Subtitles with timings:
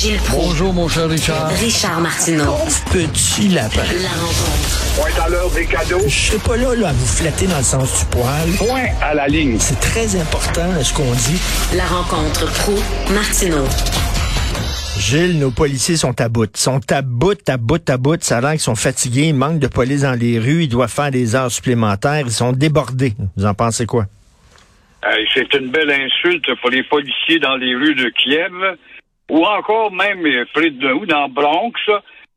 [0.00, 0.46] Gilles Proulx.
[0.46, 1.48] Bonjour, mon cher Richard.
[1.60, 2.56] Richard Martineau.
[2.90, 3.82] Petit lapin.
[4.00, 4.96] La rencontre.
[4.96, 6.00] Point à l'heure des cadeaux.
[6.06, 8.48] Je serai pas là, là à vous flatter dans le sens du poil.
[8.56, 9.58] Point à la ligne.
[9.58, 11.38] C'est très important ce qu'on dit.
[11.76, 13.66] La rencontre Proulx-Martineau.
[14.98, 16.50] Gilles, nos policiers sont à bout.
[16.54, 18.24] Ils sont à bout, à bout, à bout.
[18.24, 19.26] Ça a l'air qu'ils sont fatigués.
[19.26, 20.62] Il manque de police dans les rues.
[20.62, 22.22] Ils doivent faire des heures supplémentaires.
[22.24, 23.12] Ils sont débordés.
[23.36, 24.06] Vous en pensez quoi?
[25.04, 28.52] Euh, c'est une belle insulte pour les policiers dans les rues de Kiev
[29.30, 31.72] ou encore même euh, près de nous, dans Bronx.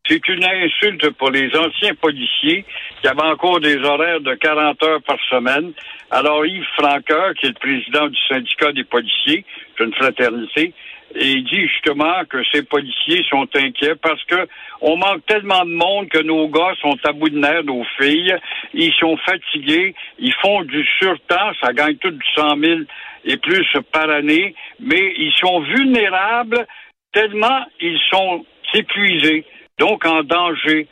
[0.07, 2.65] C'est une insulte pour les anciens policiers
[3.01, 5.71] qui avaient encore des horaires de 40 heures par semaine.
[6.11, 9.45] Alors Yves Franqueur, qui est le président du syndicat des policiers,
[9.77, 10.73] c'est une fraternité,
[11.15, 14.47] et il dit justement que ces policiers sont inquiets parce que
[14.81, 18.35] on manque tellement de monde que nos gars sont à bout de nerfs, nos filles.
[18.73, 22.79] Ils sont fatigués, ils font du surtemps, ça gagne tout du 100 000
[23.25, 26.65] et plus par année, mais ils sont vulnérables
[27.13, 29.45] tellement ils sont épuisés,
[29.79, 30.87] donc en danger.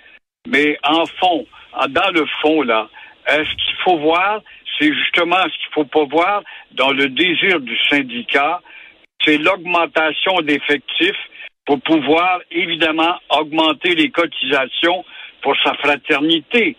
[0.47, 1.45] Mais en fond,
[1.89, 2.89] dans le fond, là,
[3.27, 4.41] est-ce qu'il faut voir,
[4.79, 8.61] c'est justement ce qu'il faut pas voir dans le désir du syndicat,
[9.23, 11.29] c'est l'augmentation d'effectifs
[11.65, 15.05] pour pouvoir évidemment augmenter les cotisations
[15.41, 16.75] pour sa fraternité.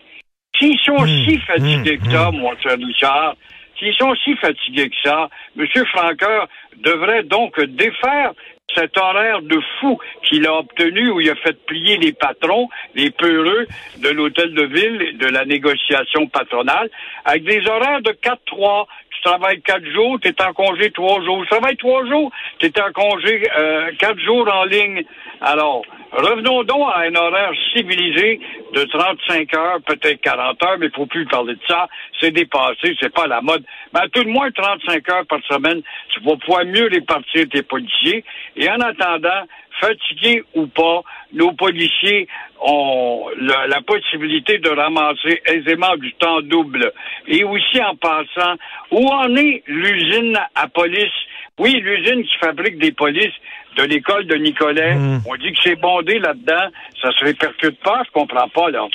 [0.57, 3.35] S'ils sont Mmh, si fatigués mmh, que ça, mon cher Richard,
[3.79, 5.65] s'ils sont si fatigués que ça, M.
[5.87, 6.47] Franqueur
[6.77, 8.33] devrait donc défaire
[8.75, 13.11] cet horaire de fou qu'il a obtenu où il a fait plier les patrons, les
[13.11, 16.89] peureux de l'hôtel de ville, de la négociation patronale,
[17.25, 18.85] avec des horaires de 4-3.
[19.11, 21.41] Tu travailles quatre jours, tu es en congé trois jours.
[21.43, 25.03] Tu travailles trois jours, tu es en congé euh, quatre jours en ligne.
[25.39, 28.39] Alors, revenons donc à un horaire civilisé
[28.73, 31.87] de 35 heures, peut-être 40 heures, mais il faut plus parler de ça.
[32.19, 33.63] C'est dépassé, c'est pas la mode.
[33.93, 37.61] Mais à tout le moins 35 heures par semaine, tu vas pouvoir mieux répartir tes
[37.61, 38.23] policiers.
[38.55, 39.43] Et en attendant,
[39.79, 41.01] fatigués ou pas,
[41.33, 42.27] nos policiers
[42.61, 46.91] ont la, possibilité de ramasser aisément du temps double.
[47.27, 48.55] Et aussi en passant,
[48.91, 51.11] où en est l'usine à police?
[51.59, 53.35] Oui, l'usine qui fabrique des polices
[53.77, 54.95] de l'école de Nicolet.
[54.95, 55.21] Mmh.
[55.25, 56.69] On dit que c'est bondé là-dedans.
[57.01, 58.87] Ça se répercute pas, je comprends pas, là.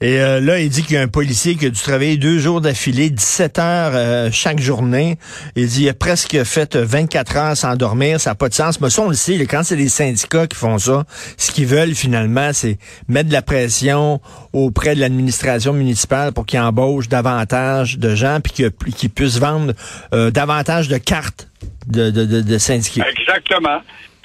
[0.00, 2.38] Et euh, là, il dit qu'il y a un policier qui a dû travailler deux
[2.38, 5.16] jours d'affilée, 17 heures euh, chaque journée.
[5.56, 8.20] Il dit qu'il a presque fait 24 heures sans dormir.
[8.20, 8.80] Ça n'a pas de sens.
[8.80, 11.04] Mais ça, on le sait, quand c'est les syndicats qui font ça,
[11.36, 12.78] ce qu'ils veulent finalement, c'est
[13.08, 14.20] mettre de la pression
[14.52, 19.72] auprès de l'administration municipale pour qu'ils embauchent davantage de gens puis qu'ils qu puissent vendre
[20.14, 21.48] euh, davantage de cartes
[21.88, 23.02] de, de, de, de syndiqués.
[23.18, 23.80] Exactement.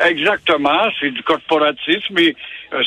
[0.05, 0.89] Exactement.
[0.99, 2.35] C'est du corporatisme et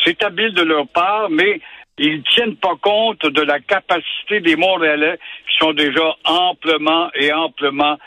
[0.04, 1.60] c'est habile de leur part, mais
[1.99, 5.19] ils tiennent pas compte de la capacité des Montréalais
[5.49, 7.99] qui sont déjà amplement et amplement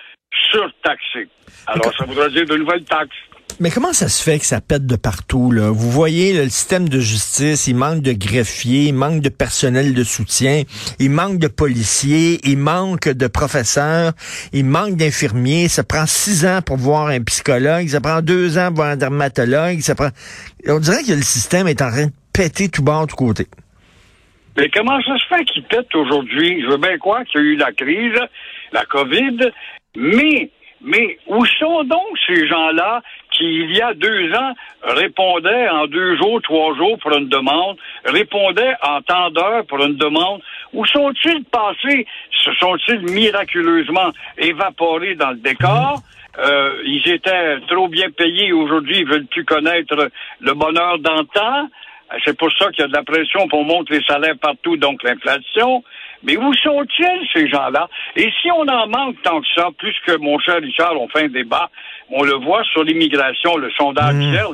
[0.51, 1.27] surtaxés.
[1.67, 3.15] Alors, ça voudrait dire de nouvelles taxes.
[3.61, 5.69] Mais comment ça se fait que ça pète de partout, là?
[5.69, 10.03] Vous voyez, le système de justice, il manque de greffiers, il manque de personnel de
[10.05, 10.63] soutien,
[10.97, 14.13] il manque de policiers, il manque de professeurs,
[14.53, 15.67] il manque d'infirmiers.
[15.67, 18.97] Ça prend six ans pour voir un psychologue, ça prend deux ans pour voir un
[18.97, 20.09] dermatologue, ça prend...
[20.65, 23.47] On dirait que le système est en train de péter tout bord, tout côté.
[24.55, 26.61] Mais comment ça se fait qu'il pète aujourd'hui?
[26.61, 28.19] Je veux bien croire qu'il y a eu la crise,
[28.71, 29.51] la COVID,
[29.97, 30.49] mais,
[30.81, 33.01] mais où sont donc ces gens-là
[33.31, 34.53] qui, il y a deux ans,
[34.83, 39.95] répondaient en deux jours, trois jours pour une demande, répondaient en temps d'heure pour une
[39.95, 40.41] demande?
[40.73, 42.05] Où sont-ils passés?
[42.31, 45.99] Se sont-ils miraculeusement évaporés dans le décor?
[46.37, 50.09] Euh, ils étaient trop bien payés aujourd'hui, ils veulent plus connaître
[50.39, 51.67] le bonheur d'antan.
[52.25, 55.03] C'est pour ça qu'il y a de la pression pour monter les salaires partout, donc
[55.03, 55.83] l'inflation.
[56.23, 57.87] Mais où sont-ils, ces gens-là?
[58.15, 61.25] Et si on en manque tant que ça, plus que mon cher Richard, on fait
[61.25, 61.69] un débat,
[62.09, 64.21] on le voit sur l'immigration, le sondage Mmh.
[64.21, 64.47] hier,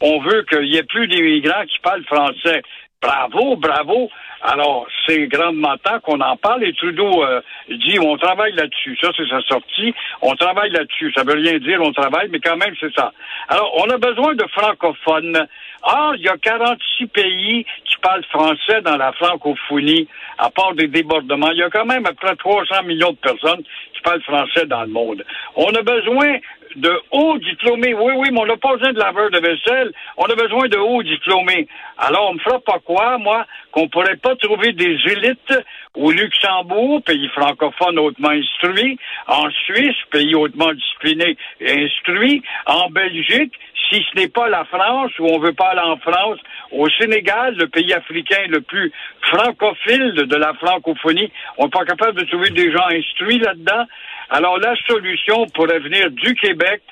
[0.00, 2.62] on veut qu'il y ait plus d'immigrants qui parlent français.
[3.02, 4.10] Bravo, bravo.
[4.42, 8.96] Alors, c'est grandement temps qu'on en parle et Trudeau euh, dit on travaille là-dessus.
[9.00, 9.92] Ça, c'est sa sortie.
[10.20, 11.12] On travaille là-dessus.
[11.16, 13.12] Ça veut rien dire, on travaille, mais quand même, c'est ça.
[13.48, 15.46] Alors, on a besoin de francophones.
[15.82, 20.06] Ah, il y a 46 pays qui parlent français dans la francophonie,
[20.38, 21.50] à part des débordements.
[21.50, 23.62] Il y a quand même à peu près 300 millions de personnes
[23.94, 25.24] qui parlent français dans le monde.
[25.56, 26.38] On a besoin
[26.76, 27.94] de hauts diplômés.
[27.94, 29.92] Oui, oui, mais on n'a pas besoin de laveur de vaisselle.
[30.16, 31.68] On a besoin de hauts diplômés.
[31.98, 35.54] Alors, on me fera pas quoi, moi, qu'on pourrait pas trouver des élites
[35.94, 43.52] au Luxembourg, pays francophone hautement instruit, en Suisse, pays hautement discipliné et instruit, en Belgique,
[43.90, 46.38] si ce n'est pas la France, où on veut pas aller en France,
[46.70, 48.90] au Sénégal, le pays africain le plus
[49.20, 53.84] francophile de la francophonie, on n'est pas capable de trouver des gens instruits là-dedans.
[54.30, 56.82] Alors, la solution pourrait venir du Québec.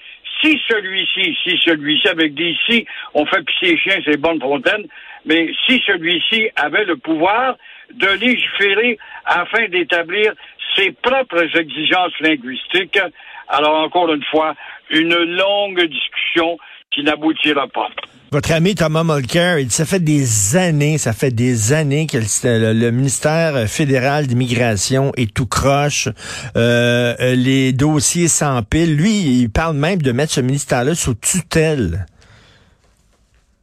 [0.40, 4.86] Si celui-ci, si celui-ci, avec des si, on fait pisser les chiens, c'est bonne fontaine,
[5.26, 7.56] mais si celui-ci avait le pouvoir
[7.92, 10.32] de légiférer afin d'établir
[10.76, 12.98] ses propres exigences linguistiques,
[13.48, 14.54] alors encore une fois,
[14.90, 16.58] une longue discussion
[16.92, 17.88] qui n'aboutira pas.
[18.32, 22.72] Votre ami Thomas Mulcair, il ça fait des années, ça fait des années que le,
[22.72, 26.08] le ministère fédéral d'immigration est tout croche.
[26.56, 28.96] Euh, les dossiers s'empilent.
[28.96, 32.06] Lui, il parle même de mettre ce ministère-là sous tutelle.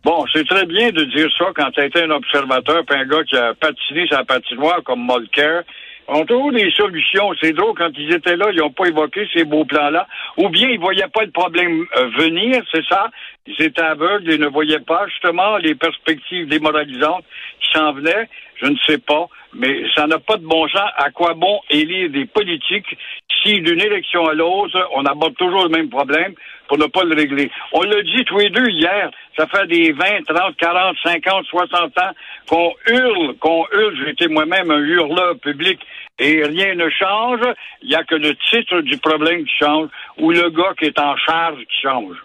[0.04, 3.24] Bon, c'est très bien de dire ça quand tu été un observateur puis un gars
[3.24, 5.64] qui a patiné sa patinoire comme Mulcair.
[6.10, 7.32] On trouve des solutions.
[7.42, 10.08] C'est drôle, quand ils étaient là, ils n'ont pas évoqué ces beaux plans-là.
[10.38, 13.10] Ou bien ils voyaient pas le problème euh, venir, c'est ça?
[13.46, 17.26] Ils étaient aveugles et ne voyaient pas justement les perspectives démoralisantes
[17.60, 18.30] qui s'en venaient.
[18.62, 19.28] Je ne sais pas.
[19.54, 20.90] Mais ça n'a pas de bon sens.
[20.98, 22.98] À quoi bon élire des politiques
[23.44, 26.34] si d'une élection à l'autre, on aborde toujours le même problème
[26.68, 27.50] pour ne pas le régler.
[27.72, 29.10] On l'a dit tous les deux hier.
[29.38, 32.12] Ça fait des 20, 30, 40, 50, 60 ans
[32.48, 33.96] qu'on hurle, qu'on hurle.
[34.06, 35.80] J'étais moi-même un hurleur public
[36.20, 37.42] et rien ne change.
[37.82, 41.00] Il n'y a que le titre du problème qui change ou le gars qui est
[41.00, 42.18] en charge qui change.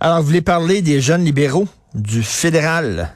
[0.00, 3.08] Alors, vous voulez parler des jeunes libéraux du fédéral?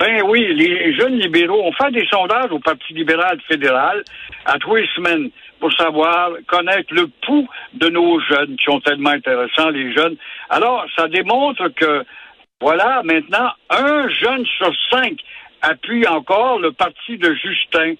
[0.00, 4.02] Ben oui, les jeunes libéraux, on fait des sondages au Parti libéral fédéral
[4.46, 9.68] à trois semaines pour savoir, connaître le pouls de nos jeunes qui sont tellement intéressants,
[9.68, 10.16] les jeunes.
[10.48, 12.02] Alors, ça démontre que,
[12.62, 15.18] voilà, maintenant, un jeune sur cinq
[15.60, 17.92] appuie encore le parti de Justin.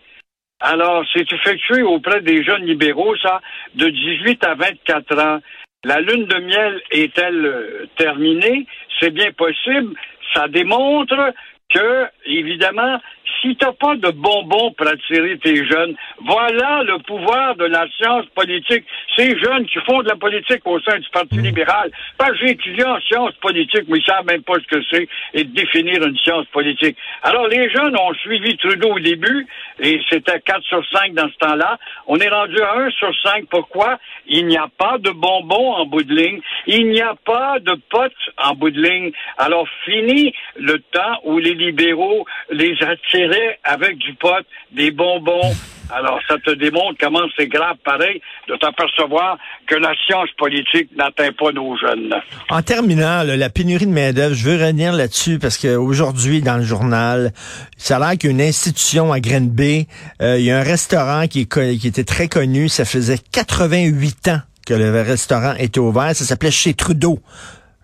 [0.60, 3.42] Alors, c'est effectué auprès des jeunes libéraux, ça,
[3.74, 5.40] de 18 à 24 ans.
[5.84, 8.66] La lune de miel est-elle euh, terminée?
[8.98, 9.94] C'est bien possible.
[10.32, 11.34] Ça démontre
[11.72, 13.00] que, évidemment,
[13.40, 15.94] si t'as pas de bonbons pour attirer tes jeunes,
[16.26, 18.84] voilà le pouvoir de la science politique.
[19.16, 21.42] Ces jeunes qui font de la politique au sein du Parti Mm.
[21.44, 24.82] libéral, parce que j'ai étudié en sciences politiques, mais ils savent même pas ce que
[24.90, 26.96] c'est et de définir une science politique.
[27.22, 29.46] Alors, les jeunes ont suivi Trudeau au début,
[29.78, 31.78] et c'était 4 sur 5 dans ce temps-là.
[32.06, 33.44] On est rendu à 1 sur 5.
[33.50, 33.98] Pourquoi?
[34.26, 36.40] Il n'y a pas de bonbons en bout de ligne.
[36.66, 39.12] Il n'y a pas de potes en bout de ligne.
[39.38, 45.54] Alors, fini le temps où les libéraux les attiraient avec du pot, des bonbons.
[45.92, 51.32] Alors, ça te démontre comment c'est grave, pareil, de t'apercevoir que la science politique n'atteint
[51.32, 52.14] pas nos jeunes.
[52.48, 57.32] En terminant, la pénurie de main-d'œuvre, je veux revenir là-dessus parce qu'aujourd'hui, dans le journal,
[57.76, 59.88] ça a l'air qu'il y a une institution à Grenby,
[60.22, 64.74] euh, il y a un restaurant qui était très connu, ça faisait 88 ans que
[64.74, 67.18] le restaurant était ouvert, ça s'appelait Chez Trudeau.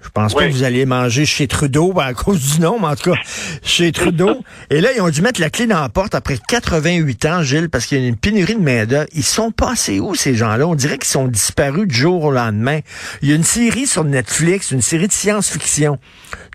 [0.06, 2.86] Je pense pas que vous alliez manger chez Trudeau ben, à cause du nom, mais
[2.86, 3.18] en tout cas,
[3.62, 4.42] chez Trudeau.
[4.70, 7.68] Et là, ils ont dû mettre la clé dans la porte après 88 ans, Gilles,
[7.68, 9.08] parce qu'il y a une pénurie de main-d'œuvre.
[9.14, 10.66] Ils sont passés où, ces gens-là?
[10.66, 12.80] On dirait qu'ils sont disparus du jour au lendemain.
[13.20, 15.98] Il y a une série sur Netflix, une série de science-fiction.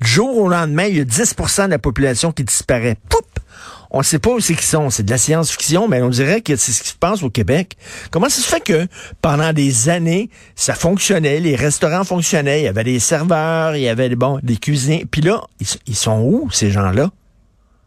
[0.01, 2.95] Du jour au lendemain, il y a 10% de la population qui disparaît.
[3.09, 3.30] Poup!
[3.91, 4.89] On ne sait pas où c'est qu'ils sont.
[4.89, 7.75] C'est de la science-fiction, mais on dirait que c'est ce qui se passe au Québec.
[8.09, 8.87] Comment ça se fait que
[9.21, 13.89] pendant des années, ça fonctionnait, les restaurants fonctionnaient, il y avait des serveurs, il y
[13.89, 15.05] avait bon, des cuisiniers.
[15.11, 17.09] Puis là, ils, ils sont où, ces gens-là?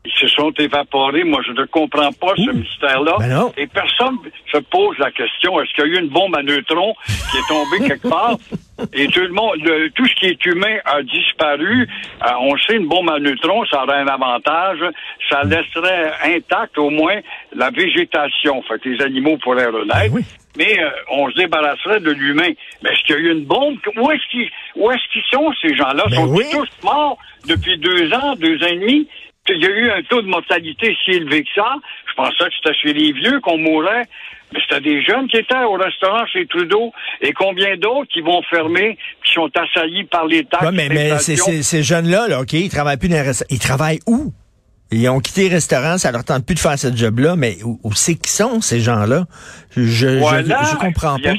[0.05, 1.25] Ils se sont évaporés.
[1.25, 3.17] Moi, je ne comprends pas ce mystère-là.
[3.19, 3.51] Ben.
[3.57, 4.19] Et personne
[4.53, 7.49] se pose la question est-ce qu'il y a eu une bombe à neutrons qui est
[7.49, 8.37] tombée quelque part?
[8.93, 11.87] Et tout le monde, le- tout ce qui est humain a disparu.
[12.23, 14.79] Euh, on sait une bombe à neutrons, ça aurait un avantage.
[15.31, 17.21] Ça laisserait intact au moins
[17.55, 18.63] la végétation.
[18.63, 19.95] Fait que les animaux pourraient renaître.
[19.95, 20.23] Ben oui.
[20.57, 22.51] Mais euh, on se débarrasserait de l'humain.
[22.83, 23.77] Mais est-ce qu'il y a eu une bombe?
[23.97, 26.05] Où est-ce qu'ils sont, ces gens-là?
[26.11, 26.45] Ben Sont-ils oui.
[26.53, 29.09] tous morts depuis deux ans, deux ans et demi?
[29.49, 31.75] Il y a eu un taux de mortalité si élevé que ça.
[32.09, 34.03] Je pensais que c'était chez les vieux qu'on mourait.
[34.55, 36.93] Mais c'était des jeunes qui étaient au restaurant chez Trudeau.
[37.21, 40.65] Et combien d'autres qui vont fermer, qui sont assaillis par les taxes?
[40.65, 41.45] Ouais, mais mais c'est- l'inflation?
[41.47, 43.49] c'est- ces jeunes-là, là, OK, ils travaillent plus dans les restaurants.
[43.51, 44.33] Ils travaillent où?
[44.93, 47.81] Ils ont quitté les restaurants, ça leur tente plus de faire ce job-là, mais où,
[47.83, 49.25] où c'est qu'ils sont, ces gens-là?
[49.77, 50.63] Je, je, Voilà.
[50.63, 51.33] je, je comprends pas.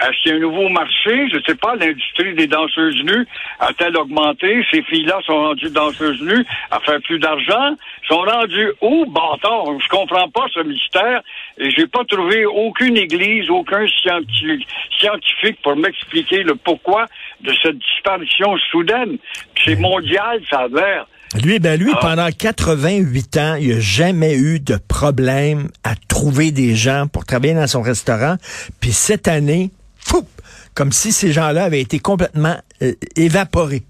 [0.00, 1.28] Est-ce qu'il y a un nouveau marché?
[1.30, 3.26] Je ne sais pas, l'industrie des danseuses nues
[3.60, 4.64] a-t-elle augmenté?
[4.70, 7.74] Ces filles-là sont rendues danseuses nues à faire plus d'argent?
[8.08, 9.06] Sont rendues où?
[9.06, 11.22] Bâtard, je comprends pas ce mystère
[11.58, 14.66] et j'ai pas trouvé aucune église, aucun scientifique,
[14.98, 17.06] scientifique pour m'expliquer le pourquoi
[17.40, 19.18] de cette disparition soudaine.
[19.64, 21.06] C'est mondial, ça a l'air.
[21.42, 21.98] Lui, ben lui, Ah.
[22.00, 27.52] pendant 88 ans, il n'a jamais eu de problème à trouver des gens pour travailler
[27.54, 28.36] dans son restaurant.
[28.80, 29.70] Puis cette année,
[30.08, 30.26] fou,
[30.74, 33.82] comme si ces gens-là avaient été complètement euh, évaporés.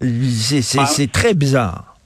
[0.00, 1.96] C'est très bizarre.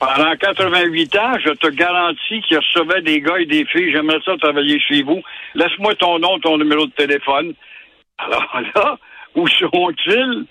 [0.00, 3.92] Pendant 88 ans, je te garantis qu'ils recevaient des gars et des filles.
[3.92, 5.20] J'aimerais ça travailler chez vous.
[5.54, 7.52] Laisse-moi ton nom, ton numéro de téléphone.
[8.18, 8.98] Alors là,
[9.34, 10.46] où sont-ils?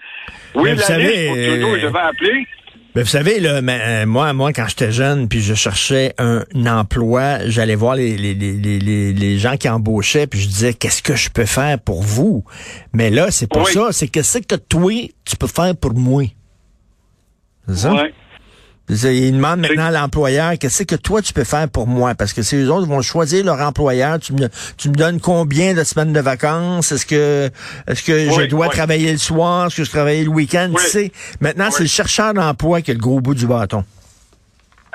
[0.53, 2.47] Oui, la liste pour Trudeau, je vais appeler.
[2.95, 6.43] Ben, vous savez, là, mais, euh, moi, moi, quand j'étais jeune, puis je cherchais un,
[6.65, 11.03] emploi, j'allais voir les, les, les, les, les gens qui embauchaient, puis je disais, qu'est-ce
[11.03, 12.43] que je peux faire pour vous?
[12.91, 13.89] Mais là, c'est pas ça.
[13.91, 14.91] C'est qu'est-ce que toi,
[15.23, 16.23] tu peux faire pour moi?
[17.67, 17.93] C'est ça?
[18.91, 22.15] C'est- Ils demandent maintenant à l'employeur, qu'est-ce que toi, tu peux faire pour moi?
[22.15, 25.73] Parce que si les autres vont choisir leur employeur, tu me, tu me donnes combien
[25.73, 26.91] de semaines de vacances?
[26.91, 27.51] Est-ce que,
[27.87, 28.73] est-ce que je dois oui.
[28.73, 29.67] travailler le soir?
[29.67, 30.69] Est-ce que je travaille le week-end?
[30.73, 30.81] Oui.
[30.83, 33.83] Tu sais, maintenant, c'est le chercheur d'emploi qui a le gros bout du bâton.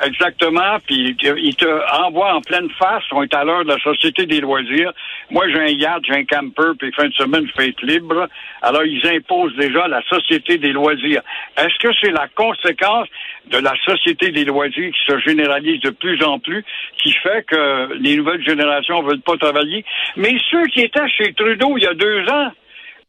[0.02, 3.68] Exactement, puis il te- il te envoie en pleine face, on est à l'heure de
[3.70, 4.92] la Société des loisirs.
[5.30, 8.26] Moi, j'ai un yacht, j'ai un camper, puis fin de semaine, je fais être libre.
[8.62, 11.22] Alors, ils imposent déjà la Société des loisirs.
[11.56, 13.06] Est-ce que c'est la conséquence
[13.46, 16.64] de la Société des loisirs qui se généralise de plus en plus,
[16.98, 19.84] qui fait que les nouvelles générations veulent pas travailler?
[20.16, 22.50] Mais ceux qui étaient chez Trudeau il y a deux ans,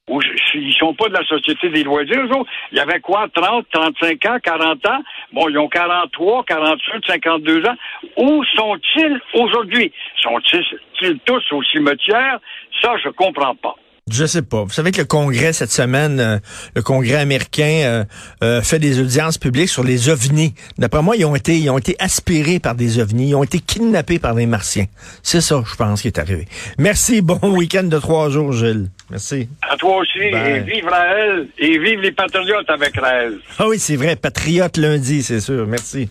[0.07, 2.25] ils sont pas de la Société des loisirs.
[2.71, 5.01] Il y avait quoi, 30, 35 ans, 40 ans?
[5.33, 7.75] Bon, ils ont 43, 45, 52 ans.
[8.17, 9.91] Où sont-ils aujourd'hui?
[10.21, 12.39] Sont-ils tous au cimetière?
[12.81, 13.75] Ça, je comprends pas.
[14.11, 14.63] Je sais pas.
[14.63, 16.37] Vous savez que le Congrès cette semaine, euh,
[16.75, 18.03] le Congrès américain euh,
[18.43, 20.53] euh, fait des audiences publiques sur les ovnis.
[20.77, 23.57] D'après moi, ils ont été, ils ont été aspirés par des ovnis, ils ont été
[23.57, 24.85] kidnappés par des martiens.
[25.23, 26.45] C'est ça, je pense, qui est arrivé.
[26.77, 27.23] Merci.
[27.23, 28.91] Bon week-end de trois jours, Gilles.
[29.09, 29.47] Merci.
[29.61, 33.37] À toi aussi, et vive Raël, et vive les patriotes avec Raël.
[33.59, 34.15] Ah oui, c'est vrai.
[34.15, 35.67] Patriote lundi, c'est sûr.
[35.67, 36.09] Merci.